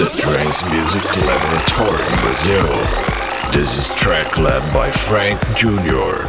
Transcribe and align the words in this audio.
the 0.00 0.06
Trance 0.16 0.64
Music 0.64 1.04
Laboratory 1.26 2.02
in 2.08 2.20
Brazil. 2.22 2.66
This 3.52 3.76
is 3.76 3.90
track 3.96 4.38
led 4.38 4.62
by 4.72 4.90
Frank 4.90 5.38
Jr. 5.54 6.26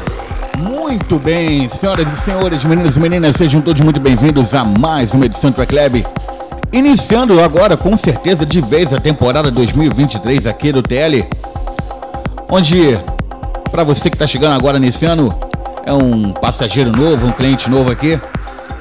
Muito 0.60 1.18
bem, 1.18 1.70
senhoras 1.70 2.06
e 2.12 2.18
senhores, 2.18 2.66
meninos 2.66 2.98
e 2.98 3.00
meninas, 3.00 3.38
sejam 3.38 3.62
todos 3.62 3.82
muito 3.82 4.02
bem-vindos 4.02 4.54
a 4.54 4.66
mais 4.66 5.14
uma 5.14 5.26
edição 5.26 5.52
do 5.52 5.56
Track 5.56 5.74
Lab. 5.74 6.06
Iniciando 6.74 7.42
agora, 7.42 7.78
com 7.78 7.96
certeza, 7.96 8.46
de 8.46 8.60
vez 8.60 8.94
a 8.94 9.00
temporada 9.00 9.50
2023 9.50 10.48
aqui 10.48 10.74
do 10.74 10.84
TL, 10.84 11.26
onde, 12.50 13.00
para 13.72 13.86
você 13.86 14.10
que 14.10 14.18
está 14.18 14.28
chegando 14.28 14.54
agora 14.54 14.80
nesse 14.80 15.06
ano, 15.06 15.34
é 15.86 15.94
um 15.94 16.34
passageiro 16.34 16.92
novo, 16.92 17.26
um 17.26 17.32
cliente 17.32 17.70
novo 17.70 17.90
aqui, 17.90 18.20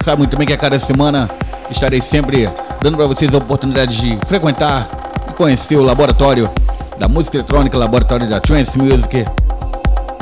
sabe 0.02 0.18
muito 0.18 0.36
bem 0.36 0.48
que 0.48 0.52
a 0.52 0.58
cada 0.58 0.80
semana 0.80 1.30
estarei 1.70 2.00
sempre 2.00 2.48
dando 2.82 2.96
para 2.96 3.06
vocês 3.06 3.32
a 3.34 3.38
oportunidade 3.38 4.00
de 4.00 4.26
frequentar 4.26 4.88
e 5.28 5.34
conhecer 5.34 5.76
o 5.76 5.82
laboratório 5.82 6.50
da 6.98 7.08
música 7.08 7.36
eletrônica, 7.36 7.76
laboratório 7.76 8.28
da 8.28 8.40
Trance 8.40 8.78
Music, 8.78 9.26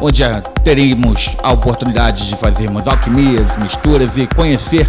onde 0.00 0.22
teremos 0.64 1.30
a 1.42 1.52
oportunidade 1.52 2.26
de 2.26 2.36
fazermos 2.36 2.86
alquimias, 2.86 3.56
misturas 3.58 4.16
e 4.16 4.26
conhecer 4.26 4.88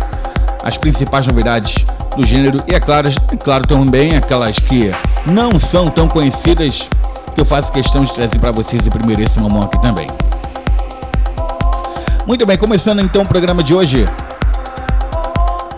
as 0.63 0.77
principais 0.77 1.25
novidades 1.27 1.85
do 2.15 2.25
gênero 2.25 2.63
e 2.67 2.73
é 2.73 2.79
claro, 2.79 3.07
é 3.07 3.35
claro 3.35 3.65
também 3.67 4.15
aquelas 4.15 4.59
que 4.59 4.91
não 5.25 5.57
são 5.59 5.89
tão 5.89 6.07
conhecidas 6.07 6.89
que 7.33 7.41
eu 7.41 7.45
faço 7.45 7.71
questão 7.71 8.03
de 8.03 8.13
trazer 8.13 8.39
para 8.39 8.51
vocês 8.51 8.85
em 8.85 8.89
primeiríssima 8.89 9.47
mão 9.47 9.63
aqui 9.63 9.79
também. 9.81 10.09
Muito 12.25 12.45
bem, 12.45 12.57
começando 12.57 12.99
então 12.99 13.21
o 13.21 13.27
programa 13.27 13.63
de 13.63 13.73
hoje, 13.73 14.07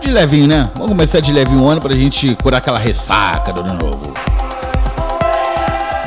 de 0.02 0.10
levinho, 0.10 0.48
né? 0.48 0.68
Vamos 0.74 0.90
começar 0.90 1.20
de 1.20 1.32
levinho 1.32 1.62
um 1.62 1.68
ano 1.68 1.80
pra 1.80 1.94
gente 1.94 2.34
curar 2.42 2.58
aquela 2.58 2.78
ressaca 2.78 3.52
do 3.52 3.62
ano 3.62 3.74
novo. 3.74 4.12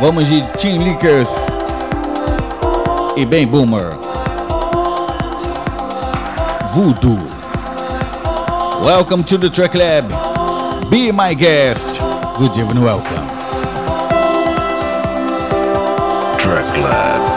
Vamos 0.02 0.28
de 0.28 0.42
Team 0.58 0.78
Lickers 0.78 1.30
e 3.16 3.26
Ben 3.26 3.48
Boomer. 3.48 3.98
Voodoo. 6.74 7.18
Welcome 8.84 9.24
to 9.24 9.40
the 9.40 9.50
Track 9.50 9.78
Lab. 9.78 10.10
Be 10.90 11.12
my 11.12 11.34
guest. 11.34 12.00
Good 12.38 12.60
evening, 12.60 12.84
welcome. 12.84 13.26
Track 16.38 16.78
Lab. 16.78 17.35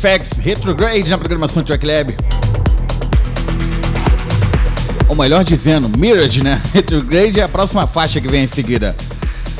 Match 0.00 0.18
Facts 0.18 0.32
Retrograde 0.38 1.08
na 1.08 1.18
programação 1.18 1.62
Track 1.62 1.86
Lab. 1.86 2.16
Ou 5.08 5.14
melhor 5.14 5.44
dizendo, 5.44 5.88
Mirage, 5.88 6.42
né? 6.42 6.60
Retrograde 6.72 7.38
é 7.38 7.42
a 7.42 7.48
próxima 7.48 7.86
faixa 7.86 8.20
que 8.20 8.28
vem 8.28 8.44
em 8.44 8.46
seguida. 8.46 8.96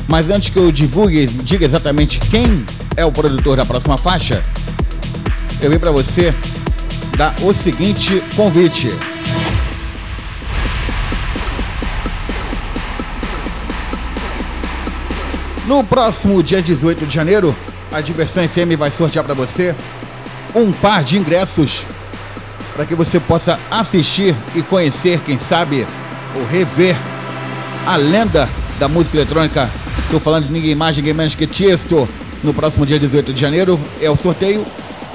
Mas 0.07 0.29
antes 0.29 0.49
que 0.49 0.57
eu 0.57 0.71
divulgue, 0.71 1.27
diga 1.27 1.65
exatamente 1.65 2.19
quem 2.19 2.65
é 2.97 3.05
o 3.05 3.11
produtor 3.11 3.57
da 3.57 3.65
próxima 3.65 3.97
faixa, 3.97 4.43
eu 5.61 5.69
vim 5.69 5.77
pra 5.77 5.91
você 5.91 6.33
dar 7.15 7.35
o 7.41 7.53
seguinte 7.53 8.21
convite. 8.35 8.91
No 15.67 15.83
próximo 15.83 16.41
dia 16.41 16.61
18 16.61 17.05
de 17.05 17.13
janeiro, 17.13 17.55
a 17.91 18.01
Diversão 18.01 18.47
FM 18.47 18.77
vai 18.77 18.89
sortear 18.89 19.23
para 19.23 19.33
você 19.33 19.75
um 20.53 20.71
par 20.71 21.03
de 21.03 21.17
ingressos 21.17 21.85
para 22.75 22.85
que 22.85 22.95
você 22.95 23.19
possa 23.19 23.59
assistir 23.69 24.35
e 24.55 24.61
conhecer, 24.61 25.19
quem 25.21 25.37
sabe, 25.37 25.85
ou 26.35 26.45
rever 26.45 26.95
a 27.85 27.95
lenda 27.95 28.47
da 28.79 28.87
música 28.87 29.17
eletrônica. 29.17 29.69
Estou 30.03 30.19
falando 30.19 30.47
de 30.47 30.53
ninguém 30.53 30.75
mais, 30.75 30.95
ninguém 30.97 31.13
menos 31.13 31.35
que 31.35 31.47
Tiesto. 31.47 32.07
No 32.43 32.53
próximo 32.53 32.85
dia 32.85 32.97
18 32.97 33.33
de 33.33 33.39
janeiro 33.39 33.79
é 34.01 34.09
o 34.09 34.15
sorteio 34.15 34.65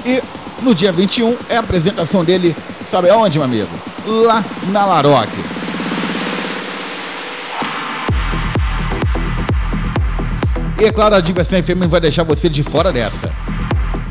e 0.05 0.21
no 0.61 0.73
dia 0.73 0.91
21 0.91 1.35
é 1.49 1.57
a 1.57 1.59
apresentação 1.59 2.23
dele, 2.23 2.55
sabe 2.89 3.09
aonde, 3.09 3.37
meu 3.37 3.45
amigo? 3.45 3.69
Lá 4.05 4.43
na 4.71 4.85
Laroque. 4.85 5.57
E 10.79 10.85
é 10.85 10.91
claro, 10.91 11.15
a 11.15 11.19
Diversão 11.19 11.61
FM 11.61 11.79
não 11.79 11.89
vai 11.89 11.99
deixar 11.99 12.23
você 12.23 12.47
de 12.47 12.63
fora 12.63 12.93
dessa. 12.93 13.31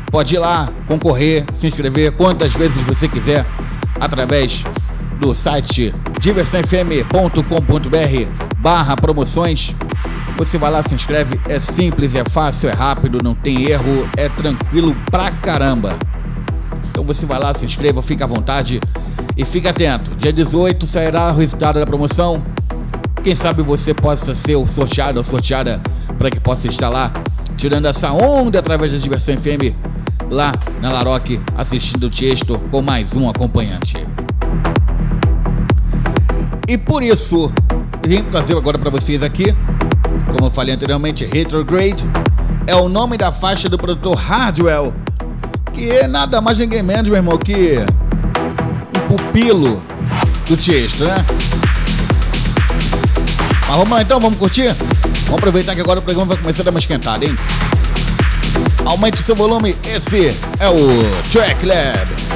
Pode 0.09 0.35
ir 0.35 0.39
lá, 0.39 0.71
concorrer, 0.87 1.45
se 1.53 1.67
inscrever 1.67 2.13
quantas 2.13 2.53
vezes 2.53 2.81
você 2.83 3.09
quiser 3.09 3.45
através 3.99 4.63
do 5.19 5.33
site 5.33 5.93
diversãofm.com.br 6.19 8.31
barra 8.57 8.95
promoções. 8.95 9.75
Você 10.37 10.57
vai 10.57 10.71
lá, 10.71 10.81
se 10.81 10.95
inscreve, 10.95 11.39
é 11.49 11.59
simples, 11.59 12.15
é 12.15 12.23
fácil, 12.23 12.69
é 12.69 12.73
rápido, 12.73 13.19
não 13.21 13.35
tem 13.35 13.69
erro, 13.69 14.07
é 14.15 14.29
tranquilo 14.29 14.95
pra 15.11 15.29
caramba. 15.29 15.97
Então 16.89 17.03
você 17.03 17.25
vai 17.25 17.39
lá, 17.39 17.53
se 17.53 17.65
inscreva, 17.65 18.01
fica 18.01 18.23
à 18.23 18.27
vontade 18.27 18.79
e 19.35 19.43
fica 19.43 19.71
atento. 19.71 20.11
Dia 20.15 20.31
18 20.31 20.85
sairá 20.85 21.33
o 21.33 21.35
resultado 21.35 21.79
da 21.79 21.85
promoção. 21.85 22.41
Quem 23.23 23.35
sabe 23.35 23.61
você 23.61 23.93
possa 23.93 24.33
ser 24.33 24.55
o 24.55 24.65
sorteado 24.65 25.17
ou 25.17 25.23
sorteada 25.23 25.81
para 26.17 26.29
que 26.29 26.39
possa 26.39 26.67
estar 26.67 26.87
lá 26.87 27.11
tirando 27.57 27.87
essa 27.87 28.13
onda 28.13 28.59
através 28.59 28.91
da 28.91 28.97
Diversão 28.97 29.35
FM 29.35 29.96
lá 30.29 30.51
na 30.81 30.91
Laroque 30.91 31.39
assistindo 31.55 32.05
o 32.05 32.09
Tiesto 32.09 32.59
com 32.71 32.81
mais 32.81 33.15
um 33.15 33.29
acompanhante. 33.29 34.05
E 36.67 36.77
por 36.77 37.01
isso, 37.01 37.51
vim 38.05 38.23
trazer 38.23 38.57
agora 38.57 38.77
para 38.77 38.89
vocês 38.89 39.23
aqui, 39.23 39.55
como 40.25 40.47
eu 40.47 40.51
falei 40.51 40.75
anteriormente, 40.75 41.25
Retrograde 41.25 42.03
é 42.65 42.75
o 42.75 42.89
nome 42.89 43.17
da 43.17 43.31
faixa 43.31 43.69
do 43.69 43.77
produtor 43.77 44.15
Hardwell, 44.15 44.93
que 45.73 45.89
é 45.89 46.07
nada 46.07 46.41
mais 46.41 46.59
ninguém 46.59 46.83
menos, 46.83 47.07
meu 47.07 47.15
irmão, 47.15 47.37
que 47.37 47.77
um 48.97 49.15
pupilo 49.15 49.81
do 50.47 50.57
Tiesto, 50.57 51.05
né? 51.05 51.23
Mas 53.67 53.77
vamos 53.77 53.89
lá 53.89 54.01
então, 54.01 54.19
vamos 54.19 54.37
curtir? 54.37 54.73
Vamos 55.25 55.39
aproveitar 55.39 55.75
que 55.75 55.81
agora 55.81 55.99
o 55.99 56.01
programa 56.01 56.33
vai 56.33 56.37
começar 56.37 56.61
a 56.61 56.65
dar 56.65 56.71
uma 56.71 56.79
esquentada, 56.79 57.25
hein? 57.25 57.35
Aumente 58.87 59.21
seu 59.21 59.35
volume, 59.35 59.75
esse 59.83 60.29
é 60.61 60.69
o 60.69 61.29
Track 61.29 61.65
Lab. 61.65 62.26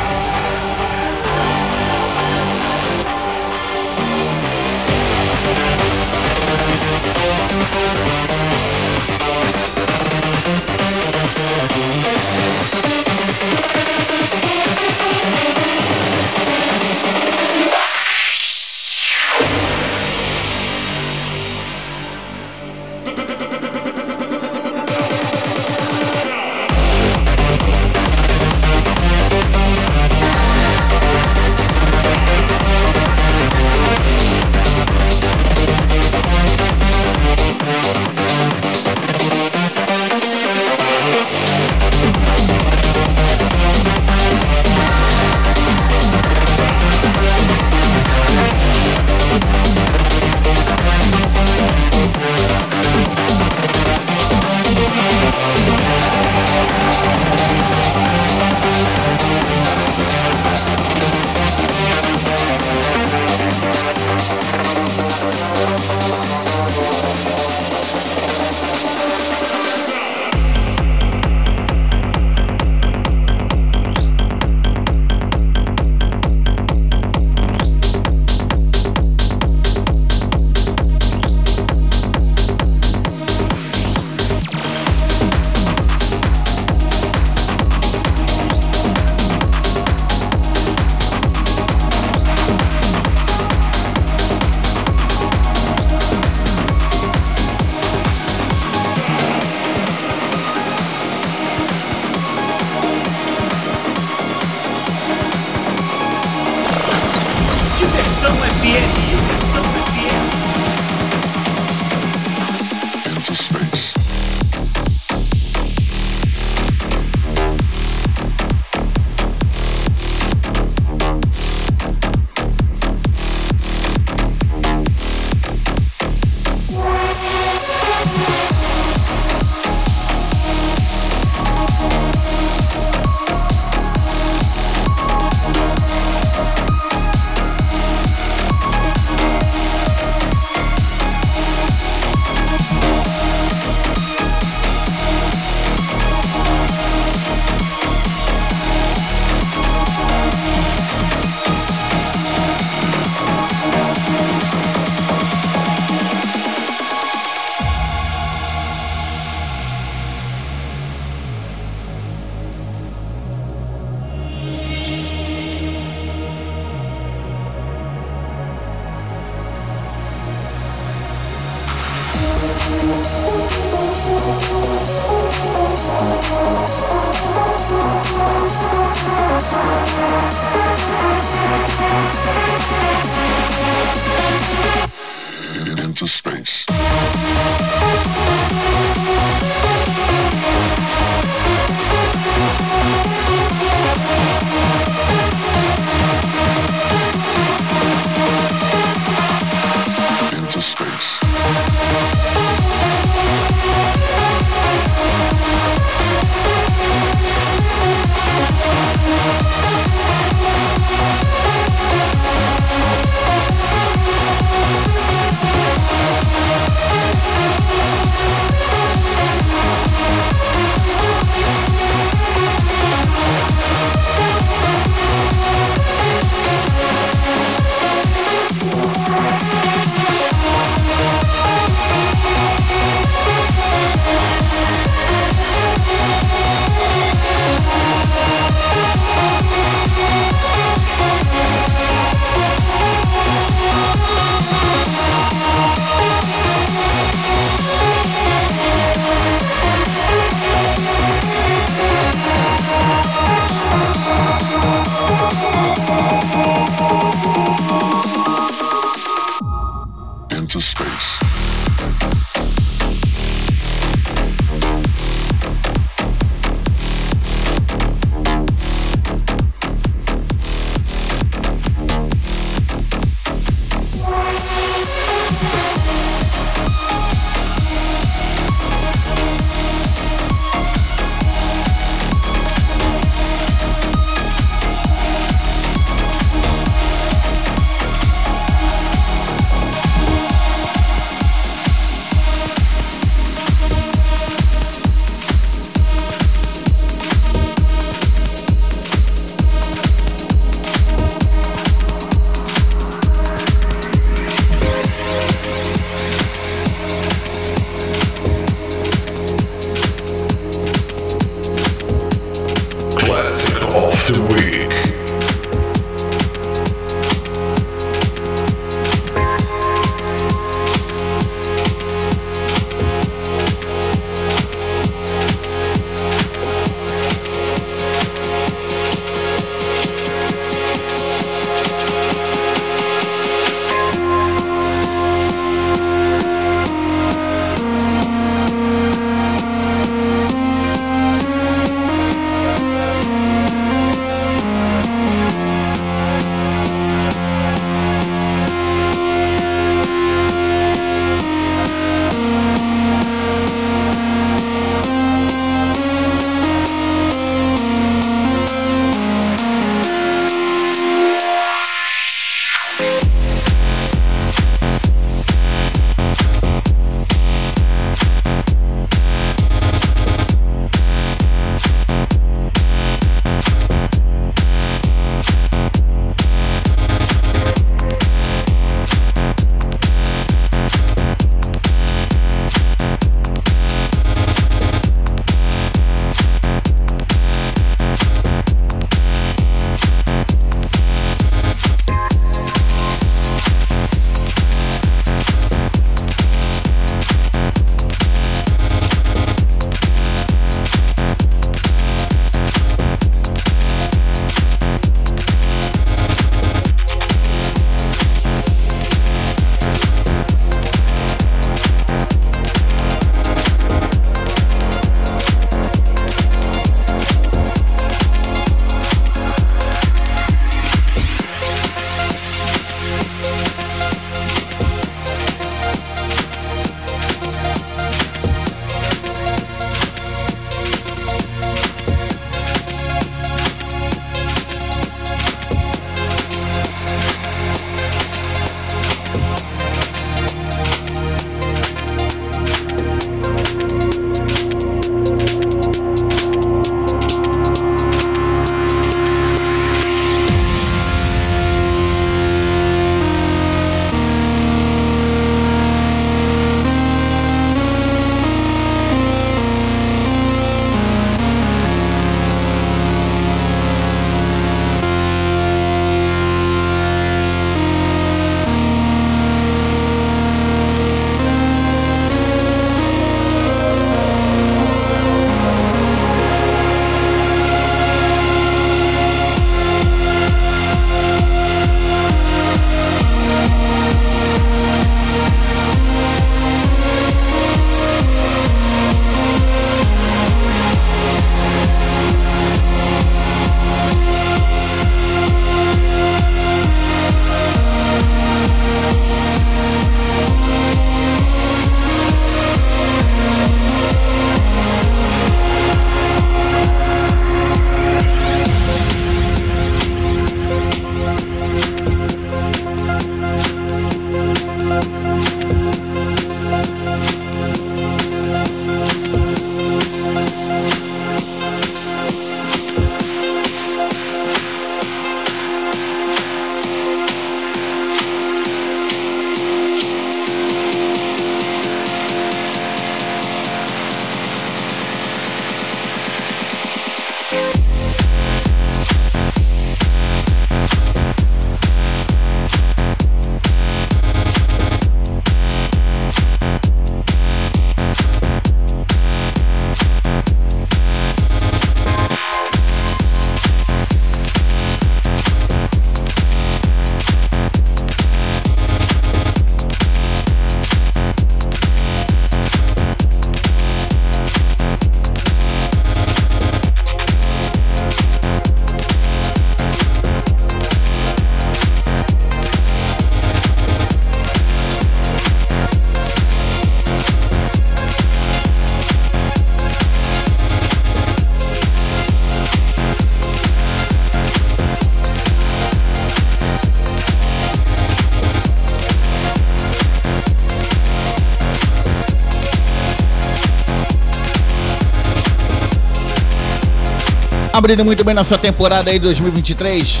Abrindo 597.66 597.84
muito 597.84 598.04
bem 598.04 598.14
nossa 598.14 598.38
temporada 598.38 598.92
aí 598.92 598.98
2023. 599.00 600.00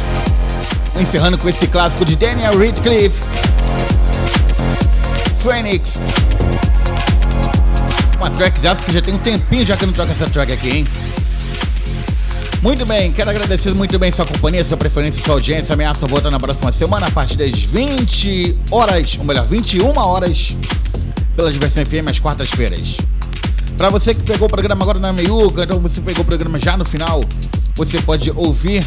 Encerrando 1.00 1.36
com 1.36 1.48
esse 1.48 1.66
clássico 1.66 2.04
de 2.04 2.14
Daniel 2.14 2.56
Radcliffe. 2.56 3.20
Phoenix. 5.38 5.98
Uma 8.18 8.30
track 8.30 8.62
já 8.62 8.76
que 8.76 8.92
já 8.92 9.00
tem 9.02 9.14
um 9.14 9.18
tempinho 9.18 9.66
já 9.66 9.76
que 9.76 9.82
eu 9.82 9.86
não 9.88 9.92
troco 9.92 10.12
essa 10.12 10.30
track 10.30 10.52
aqui, 10.52 10.76
hein? 10.76 10.86
Muito 12.62 12.86
bem, 12.86 13.10
quero 13.10 13.30
agradecer 13.30 13.74
muito 13.74 13.98
bem 13.98 14.12
sua 14.12 14.26
companhia, 14.26 14.64
sua 14.64 14.76
preferência, 14.76 15.24
sua 15.24 15.34
audiência. 15.34 15.72
Ameaça 15.72 16.06
voltar 16.06 16.30
na 16.30 16.38
próxima 16.38 16.70
semana 16.70 17.08
a 17.08 17.10
partir 17.10 17.36
das 17.36 17.58
20 17.58 18.58
horas, 18.70 19.16
ou 19.18 19.24
melhor, 19.24 19.44
21 19.44 19.98
horas, 19.98 20.56
pela 21.34 21.50
Diversão 21.50 21.84
FM 21.84 22.08
às 22.08 22.20
quartas-feiras. 22.20 22.96
Para 23.76 23.90
você 23.90 24.14
que 24.14 24.22
pegou 24.22 24.46
o 24.46 24.50
programa 24.50 24.82
agora 24.82 24.98
na 24.98 25.12
meiuca, 25.12 25.64
então 25.64 25.78
você 25.78 26.00
pegou 26.00 26.22
o 26.22 26.24
programa 26.24 26.58
já 26.58 26.78
no 26.78 26.84
final, 26.84 27.20
você 27.76 28.00
pode 28.00 28.30
ouvir 28.30 28.84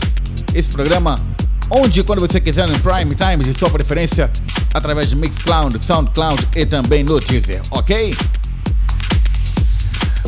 esse 0.54 0.72
programa 0.72 1.24
onde 1.70 2.04
quando 2.04 2.20
você 2.20 2.42
quiser 2.42 2.68
no 2.68 2.78
Prime 2.80 3.14
Time 3.14 3.44
de 3.44 3.58
sua 3.58 3.70
preferência, 3.70 4.32
através 4.74 5.10
de 5.10 5.16
Mixcloud, 5.16 5.84
Soundcloud 5.84 6.48
e 6.56 6.66
também 6.66 7.04
no 7.04 7.20
Deezer, 7.20 7.62
ok? 7.70 8.16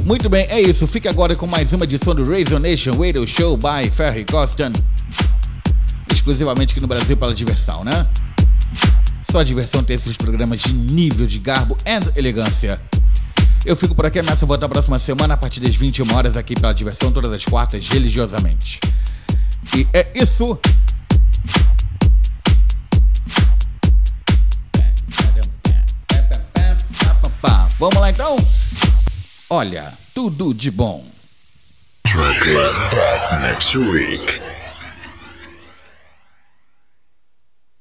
Muito 0.05 0.29
bem, 0.29 0.45
é 0.49 0.61
isso. 0.61 0.87
Fique 0.87 1.07
agora 1.07 1.35
com 1.35 1.47
mais 1.47 1.73
uma 1.73 1.85
edição 1.85 2.13
do 2.13 2.23
Razor 2.23 2.59
Nation 2.59 2.91
Radio 2.91 3.25
Show 3.27 3.57
by 3.57 3.89
Ferry 3.91 4.25
Costan. 4.25 4.71
Exclusivamente 6.11 6.73
aqui 6.73 6.81
no 6.81 6.87
Brasil 6.87 7.17
pela 7.17 7.33
diversão, 7.33 7.83
né? 7.83 8.05
Só 9.31 9.41
diversão 9.43 9.83
ter 9.83 9.93
esses 9.93 10.17
programas 10.17 10.59
de 10.59 10.73
nível 10.73 11.25
de 11.25 11.39
garbo 11.39 11.77
e 11.85 12.19
elegância. 12.19 12.79
Eu 13.63 13.75
fico 13.75 13.93
por 13.93 14.05
aqui, 14.05 14.19
ameaço 14.19 14.45
voltar 14.47 14.67
na 14.67 14.69
próxima 14.69 14.97
semana 14.97 15.35
a 15.35 15.37
partir 15.37 15.59
das 15.59 15.75
21 15.75 16.15
horas 16.15 16.35
aqui 16.35 16.55
pela 16.55 16.73
diversão, 16.73 17.11
todas 17.11 17.31
as 17.31 17.45
quartas, 17.45 17.87
religiosamente. 17.87 18.79
E 19.75 19.87
é 19.93 20.11
isso. 20.15 20.59
Vamos 27.81 27.97
lá 27.97 28.11
então? 28.11 28.35
Olha, 29.49 29.91
tudo 30.13 30.53
de 30.53 30.69
bom. 30.69 31.03
Back 32.13 33.41
next 33.41 33.75
week. 33.75 34.50